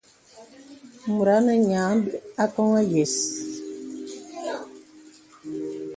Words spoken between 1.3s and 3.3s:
anə nyìa àkoŋɔ̄ yə̀s.